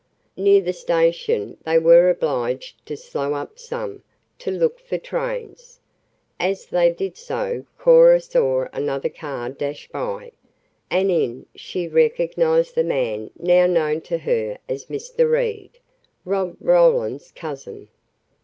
Near 0.35 0.61
the 0.61 0.73
station 0.73 1.57
they 1.63 1.77
were 1.77 2.09
obliged 2.09 2.83
to 2.87 2.97
slow 2.97 3.35
up 3.35 3.59
some 3.59 4.01
to 4.39 4.49
look 4.49 4.79
for 4.79 4.97
trains. 4.97 5.79
As 6.39 6.65
they 6.65 6.91
did 6.91 7.17
so 7.17 7.67
Cora 7.77 8.19
saw 8.19 8.65
another 8.73 9.09
car 9.09 9.51
dash 9.51 9.87
by, 9.89 10.31
and 10.89 11.11
in 11.11 11.45
she 11.53 11.87
recognized 11.87 12.73
the 12.73 12.83
man 12.83 13.29
now 13.37 13.67
known 13.67 14.01
to 14.09 14.17
her 14.17 14.57
as 14.67 14.87
Mr. 14.87 15.29
Reed, 15.29 15.77
Rob 16.25 16.55
Roland's 16.59 17.29
cousin. 17.31 17.87